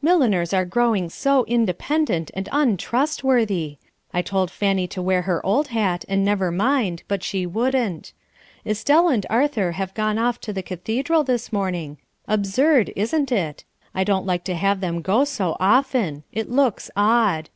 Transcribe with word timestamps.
Milliners 0.00 0.52
are 0.52 0.64
growing 0.64 1.10
so 1.10 1.44
independent 1.46 2.30
and 2.34 2.48
untrustworthy! 2.52 3.78
I 4.14 4.22
told 4.22 4.48
Fanny 4.48 4.86
to 4.86 5.02
wear 5.02 5.22
her 5.22 5.44
old 5.44 5.66
hat 5.74 6.04
and 6.08 6.24
never 6.24 6.52
mind, 6.52 7.02
but 7.08 7.24
she 7.24 7.46
wouldn't. 7.46 8.12
Estelle 8.64 9.08
and 9.08 9.26
Arthur 9.28 9.72
have 9.72 9.92
gone 9.94 10.18
off 10.18 10.38
to 10.42 10.52
the 10.52 10.62
Cathedral 10.62 11.24
this 11.24 11.52
morning. 11.52 11.98
Absurd, 12.28 12.92
isn't 12.94 13.32
it? 13.32 13.64
I 13.92 14.04
don't 14.04 14.24
like 14.24 14.44
to 14.44 14.54
have 14.54 14.78
them 14.78 15.02
go 15.02 15.24
so 15.24 15.56
often. 15.58 16.22
It 16.30 16.48
looks 16.48 16.88
odd. 16.96 17.48